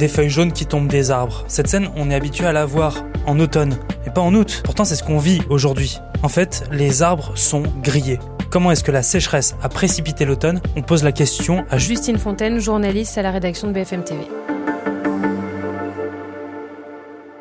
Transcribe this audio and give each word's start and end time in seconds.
des 0.00 0.08
feuilles 0.08 0.30
jaunes 0.30 0.52
qui 0.52 0.64
tombent 0.64 0.88
des 0.88 1.10
arbres. 1.10 1.44
Cette 1.46 1.68
scène, 1.68 1.90
on 1.94 2.10
est 2.10 2.14
habitué 2.14 2.46
à 2.46 2.52
la 2.52 2.64
voir 2.64 3.04
en 3.26 3.38
automne, 3.38 3.76
et 4.06 4.10
pas 4.10 4.22
en 4.22 4.34
août. 4.34 4.62
Pourtant, 4.64 4.86
c'est 4.86 4.96
ce 4.96 5.04
qu'on 5.04 5.18
vit 5.18 5.42
aujourd'hui. 5.50 5.98
En 6.22 6.28
fait, 6.28 6.64
les 6.72 7.02
arbres 7.02 7.32
sont 7.36 7.62
grillés. 7.82 8.18
Comment 8.50 8.72
est-ce 8.72 8.82
que 8.82 8.90
la 8.90 9.02
sécheresse 9.02 9.54
a 9.62 9.68
précipité 9.68 10.24
l'automne? 10.24 10.62
On 10.74 10.80
pose 10.80 11.04
la 11.04 11.12
question 11.12 11.66
à 11.70 11.76
Justine 11.76 12.16
Fontaine, 12.16 12.58
journaliste 12.60 13.18
à 13.18 13.22
la 13.22 13.30
rédaction 13.30 13.68
de 13.68 13.74
BFM 13.74 14.02
TV. 14.02 14.22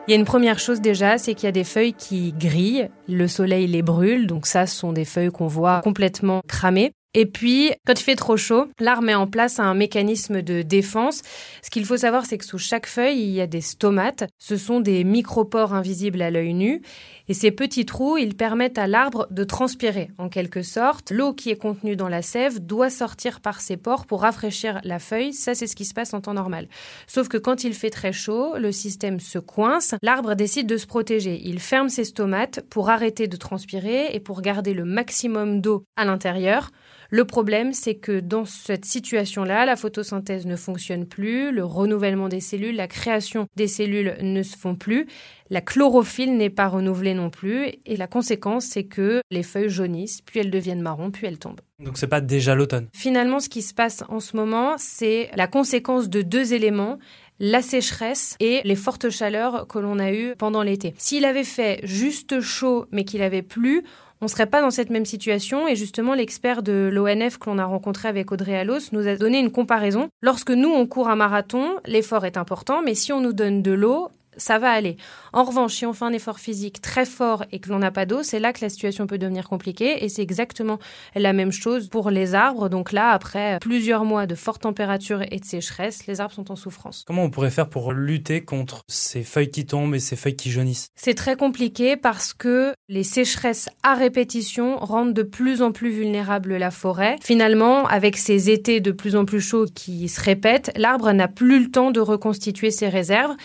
Il 0.07 0.11
y 0.11 0.13
a 0.13 0.17
une 0.17 0.25
première 0.25 0.59
chose 0.59 0.81
déjà, 0.81 1.17
c'est 1.17 1.35
qu'il 1.35 1.45
y 1.45 1.49
a 1.49 1.53
des 1.53 1.63
feuilles 1.63 1.93
qui 1.93 2.33
grillent, 2.33 2.89
le 3.07 3.27
soleil 3.27 3.67
les 3.67 3.83
brûle, 3.83 4.27
donc 4.27 4.47
ça 4.47 4.65
ce 4.65 4.75
sont 4.75 4.91
des 4.91 5.05
feuilles 5.05 5.31
qu'on 5.31 5.47
voit 5.47 5.81
complètement 5.81 6.41
cramées. 6.47 6.91
Et 7.15 7.25
puis, 7.25 7.71
quand 7.87 7.99
il 7.99 8.03
fait 8.03 8.15
trop 8.15 8.37
chaud, 8.37 8.67
l'arbre 8.79 9.01
met 9.01 9.15
en 9.15 9.25
place 9.25 9.59
un 9.59 9.73
mécanisme 9.73 10.43
de 10.43 10.61
défense. 10.61 11.23
Ce 11.63 11.71
qu'il 11.71 11.85
faut 11.85 11.97
savoir, 11.97 12.27
c'est 12.27 12.37
que 12.37 12.45
sous 12.45 12.59
chaque 12.59 12.85
feuille, 12.85 13.19
il 13.19 13.31
y 13.31 13.41
a 13.41 13.47
des 13.47 13.61
stomates. 13.61 14.25
Ce 14.37 14.57
sont 14.57 14.79
des 14.79 15.03
micropores 15.03 15.73
invisibles 15.73 16.21
à 16.21 16.29
l'œil 16.29 16.53
nu. 16.53 16.83
Et 17.27 17.33
ces 17.33 17.49
petits 17.49 17.85
trous, 17.85 18.17
ils 18.17 18.35
permettent 18.35 18.77
à 18.77 18.85
l'arbre 18.85 19.27
de 19.31 19.43
transpirer, 19.43 20.11
en 20.19 20.29
quelque 20.29 20.61
sorte. 20.61 21.09
L'eau 21.09 21.33
qui 21.33 21.49
est 21.49 21.57
contenue 21.57 21.95
dans 21.95 22.09
la 22.09 22.21
sève 22.21 22.59
doit 22.59 22.91
sortir 22.91 23.41
par 23.41 23.59
ces 23.59 23.75
pores 23.75 24.05
pour 24.05 24.21
rafraîchir 24.21 24.79
la 24.83 24.99
feuille. 24.99 25.33
Ça, 25.33 25.55
c'est 25.55 25.67
ce 25.67 25.75
qui 25.75 25.85
se 25.85 25.95
passe 25.95 26.13
en 26.13 26.21
temps 26.21 26.35
normal. 26.35 26.67
Sauf 27.07 27.27
que 27.27 27.37
quand 27.37 27.63
il 27.63 27.73
fait 27.73 27.89
très 27.89 28.13
chaud, 28.13 28.55
le 28.55 28.71
système 28.71 29.19
se 29.19 29.39
coince. 29.39 29.95
L'arbre 30.03 30.35
décide 30.35 30.67
de 30.67 30.77
se 30.77 30.85
protéger. 30.85 31.41
Il 31.43 31.59
ferme 31.59 31.89
ses 31.89 32.03
stomates 32.03 32.61
pour 32.69 32.91
arrêter 32.91 33.27
de 33.27 33.35
transpirer 33.35 34.09
et 34.13 34.19
pour 34.19 34.41
garder 34.41 34.75
le 34.75 34.85
maximum 34.85 35.59
d'eau 35.59 35.83
à 35.95 36.05
l'intérieur. 36.05 36.69
Le 37.11 37.25
problème, 37.25 37.73
c'est 37.73 37.95
que 37.95 38.19
dans 38.19 38.45
cette 38.45 38.85
situation-là, 38.85 39.65
la 39.65 39.75
photosynthèse 39.75 40.45
ne 40.45 40.55
fonctionne 40.55 41.07
plus, 41.07 41.51
le 41.51 41.63
renouvellement 41.63 42.29
des 42.29 42.39
cellules, 42.39 42.75
la 42.75 42.87
création 42.87 43.47
des 43.55 43.67
cellules 43.67 44.15
ne 44.21 44.43
se 44.43 44.55
font 44.55 44.75
plus, 44.75 45.07
la 45.49 45.61
chlorophylle 45.61 46.37
n'est 46.37 46.51
pas 46.51 46.67
renouvelée 46.67 47.15
non 47.15 47.31
plus, 47.31 47.71
et 47.87 47.97
la 47.97 48.05
conséquence, 48.05 48.65
c'est 48.65 48.83
que 48.83 49.21
les 49.31 49.41
feuilles 49.41 49.69
jaunissent, 49.69 50.21
puis 50.21 50.39
elles 50.39 50.51
deviennent 50.51 50.81
marron, 50.81 51.09
puis 51.09 51.25
elles 51.25 51.39
tombent. 51.39 51.61
Donc 51.83 51.97
c'est 51.97 52.07
pas 52.07 52.21
déjà 52.21 52.53
l'automne. 52.53 52.89
Finalement, 52.93 53.39
ce 53.39 53.49
qui 53.49 53.63
se 53.63 53.73
passe 53.73 54.03
en 54.09 54.19
ce 54.19 54.35
moment, 54.35 54.75
c'est 54.77 55.31
la 55.35 55.47
conséquence 55.47 56.09
de 56.09 56.21
deux 56.21 56.53
éléments 56.53 56.99
la 57.39 57.61
sécheresse 57.61 58.35
et 58.39 58.61
les 58.63 58.75
fortes 58.75 59.09
chaleurs 59.09 59.67
que 59.67 59.79
l'on 59.79 59.99
a 59.99 60.11
eues 60.11 60.35
pendant 60.37 60.61
l'été. 60.61 60.93
S'il 60.97 61.25
avait 61.25 61.43
fait 61.43 61.79
juste 61.83 62.41
chaud 62.41 62.85
mais 62.91 63.05
qu'il 63.05 63.21
avait 63.21 63.41
plu, 63.41 63.83
on 64.21 64.25
ne 64.25 64.29
serait 64.29 64.47
pas 64.47 64.61
dans 64.61 64.71
cette 64.71 64.89
même 64.89 65.05
situation. 65.05 65.67
Et 65.67 65.75
justement, 65.75 66.13
l'expert 66.13 66.61
de 66.61 66.89
l'ONF 66.91 67.37
que 67.37 67.49
l'on 67.49 67.57
a 67.57 67.65
rencontré 67.65 68.09
avec 68.09 68.31
Audrey 68.31 68.57
Allos 68.57 68.91
nous 68.91 69.07
a 69.07 69.15
donné 69.15 69.39
une 69.39 69.51
comparaison. 69.51 70.09
Lorsque 70.21 70.51
nous, 70.51 70.69
on 70.69 70.85
court 70.87 71.09
un 71.09 71.15
marathon, 71.15 71.75
l'effort 71.85 72.25
est 72.25 72.37
important, 72.37 72.81
mais 72.81 72.95
si 72.95 73.13
on 73.13 73.21
nous 73.21 73.33
donne 73.33 73.61
de 73.61 73.71
l'eau, 73.71 74.09
ça 74.39 74.57
va 74.57 74.71
aller. 74.71 74.97
En 75.33 75.43
revanche, 75.43 75.75
si 75.75 75.85
on 75.85 75.93
fait 75.93 76.05
un 76.05 76.13
effort 76.13 76.39
physique 76.39 76.81
très 76.81 77.05
fort 77.05 77.45
et 77.51 77.59
que 77.59 77.69
l'on 77.69 77.79
n'a 77.79 77.91
pas 77.91 78.05
d'eau, 78.05 78.23
c'est 78.23 78.39
là 78.39 78.53
que 78.53 78.59
la 78.61 78.69
situation 78.69 79.05
peut 79.05 79.17
devenir 79.17 79.47
compliquée 79.47 80.03
et 80.03 80.09
c'est 80.09 80.21
exactement 80.21 80.79
la 81.15 81.33
même 81.33 81.51
chose 81.51 81.89
pour 81.89 82.09
les 82.09 82.33
arbres. 82.33 82.69
Donc 82.69 82.91
là, 82.91 83.11
après 83.11 83.59
plusieurs 83.61 84.05
mois 84.05 84.25
de 84.25 84.35
fortes 84.35 84.63
températures 84.63 85.21
et 85.21 85.39
de 85.39 85.45
sécheresse, 85.45 86.07
les 86.07 86.21
arbres 86.21 86.33
sont 86.33 86.51
en 86.51 86.55
souffrance. 86.55 87.03
Comment 87.05 87.23
on 87.23 87.29
pourrait 87.29 87.51
faire 87.51 87.69
pour 87.69 87.93
lutter 87.93 88.41
contre 88.41 88.81
ces 88.87 89.23
feuilles 89.23 89.51
qui 89.51 89.65
tombent 89.65 89.95
et 89.95 89.99
ces 89.99 90.15
feuilles 90.15 90.35
qui 90.35 90.51
jaunissent? 90.51 90.87
C'est 90.95 91.13
très 91.13 91.35
compliqué 91.35 91.97
parce 91.97 92.33
que 92.33 92.73
les 92.87 93.03
sécheresses 93.03 93.69
à 93.83 93.93
répétition 93.93 94.77
rendent 94.77 95.13
de 95.13 95.23
plus 95.23 95.61
en 95.61 95.71
plus 95.71 95.91
vulnérable 95.91 96.55
la 96.55 96.71
forêt. 96.71 97.17
Finalement, 97.21 97.85
avec 97.87 98.17
ces 98.17 98.49
étés 98.49 98.79
de 98.79 98.91
plus 98.91 99.15
en 99.15 99.25
plus 99.25 99.41
chauds 99.41 99.65
qui 99.73 100.09
se 100.09 100.21
répètent, 100.21 100.71
l'arbre 100.75 101.11
n'a 101.11 101.27
plus 101.27 101.63
le 101.63 101.71
temps 101.71 101.91
de 101.91 101.99
reconstituer 101.99 102.71
ses 102.71 102.89
réserves 102.89 103.35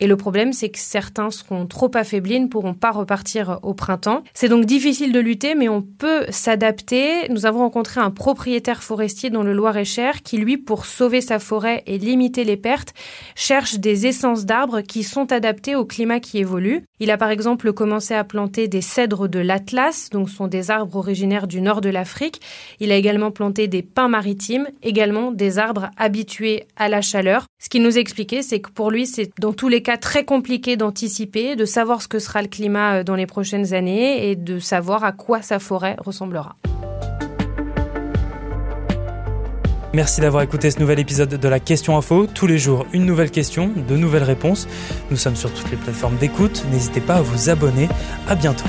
et 0.00 0.06
le 0.06 0.16
problème, 0.16 0.54
c'est 0.54 0.70
que 0.70 0.78
certains 0.78 1.30
seront 1.30 1.66
trop 1.66 1.90
affaiblis, 1.94 2.40
ne 2.40 2.46
pourront 2.46 2.72
pas 2.72 2.90
repartir 2.90 3.58
au 3.62 3.74
printemps. 3.74 4.22
C'est 4.32 4.48
donc 4.48 4.64
difficile 4.64 5.12
de 5.12 5.20
lutter, 5.20 5.54
mais 5.54 5.68
on 5.68 5.82
peut 5.82 6.24
s'adapter. 6.30 7.28
Nous 7.28 7.44
avons 7.44 7.60
rencontré 7.60 8.00
un 8.00 8.10
propriétaire 8.10 8.82
forestier 8.82 9.28
dans 9.28 9.42
le 9.42 9.52
Loir-et-Cher 9.52 10.22
qui, 10.22 10.38
lui, 10.38 10.56
pour 10.56 10.86
sauver 10.86 11.20
sa 11.20 11.38
forêt 11.38 11.82
et 11.86 11.98
limiter 11.98 12.44
les 12.44 12.56
pertes, 12.56 12.94
cherche 13.34 13.78
des 13.78 14.06
essences 14.06 14.46
d'arbres 14.46 14.80
qui 14.80 15.02
sont 15.02 15.32
adaptées 15.32 15.76
au 15.76 15.84
climat 15.84 16.18
qui 16.18 16.38
évolue. 16.38 16.82
Il 16.98 17.10
a 17.10 17.18
par 17.18 17.30
exemple 17.30 17.72
commencé 17.72 18.14
à 18.14 18.24
planter 18.24 18.68
des 18.68 18.80
cèdres 18.80 19.28
de 19.28 19.38
l'Atlas, 19.38 20.08
donc 20.10 20.30
sont 20.30 20.46
des 20.46 20.70
arbres 20.70 20.96
originaires 20.96 21.46
du 21.46 21.60
nord 21.60 21.82
de 21.82 21.90
l'Afrique. 21.90 22.40
Il 22.78 22.90
a 22.90 22.96
également 22.96 23.30
planté 23.30 23.68
des 23.68 23.82
pins 23.82 24.08
maritimes, 24.08 24.66
également 24.82 25.30
des 25.30 25.58
arbres 25.58 25.90
habitués 25.98 26.64
à 26.76 26.88
la 26.88 27.02
chaleur. 27.02 27.46
Ce 27.62 27.68
qu'il 27.68 27.82
nous 27.82 27.98
expliquait, 27.98 28.40
c'est 28.40 28.60
que 28.60 28.70
pour 28.70 28.90
lui, 28.90 29.06
c'est 29.06 29.30
dans 29.38 29.52
tous 29.52 29.68
les 29.68 29.82
cas 29.82 29.89
très 29.96 30.24
compliqué 30.24 30.76
d'anticiper, 30.76 31.56
de 31.56 31.64
savoir 31.64 32.02
ce 32.02 32.08
que 32.08 32.18
sera 32.18 32.42
le 32.42 32.48
climat 32.48 32.96
euh, 32.96 33.04
dans 33.04 33.14
les 33.14 33.26
prochaines 33.26 33.74
années 33.74 34.30
et 34.30 34.36
de 34.36 34.58
savoir 34.58 35.04
à 35.04 35.12
quoi 35.12 35.42
sa 35.42 35.58
forêt 35.58 35.96
ressemblera. 35.98 36.56
Merci 39.92 40.20
d'avoir 40.20 40.44
écouté 40.44 40.70
ce 40.70 40.78
nouvel 40.78 41.00
épisode 41.00 41.30
de 41.30 41.48
la 41.48 41.58
Question 41.58 41.96
Info. 41.96 42.28
Tous 42.32 42.46
les 42.46 42.58
jours, 42.58 42.86
une 42.92 43.04
nouvelle 43.04 43.32
question, 43.32 43.72
de 43.88 43.96
nouvelles 43.96 44.22
réponses. 44.22 44.68
Nous 45.10 45.16
sommes 45.16 45.34
sur 45.34 45.52
toutes 45.52 45.68
les 45.72 45.76
plateformes 45.76 46.16
d'écoute. 46.16 46.64
N'hésitez 46.70 47.00
pas 47.00 47.16
à 47.16 47.22
vous 47.22 47.50
abonner. 47.50 47.88
À 48.28 48.36
bientôt. 48.36 48.68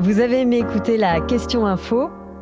Vous 0.00 0.20
avez 0.20 0.40
aimé 0.40 0.58
écouter 0.58 0.96
la 0.96 1.20
Question 1.20 1.66
Info? 1.66 2.10